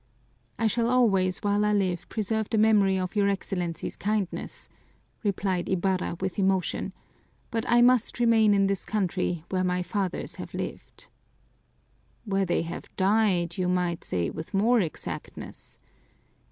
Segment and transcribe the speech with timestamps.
[0.57, 4.67] "I shall always while I live preserve the memory of your Excellency's kindness,"
[5.23, 6.91] replied Ibarra with emotion,
[7.51, 11.09] "but I must remain in this country where my fathers have lived."
[12.25, 15.77] "Where they have died you might say with more exactness!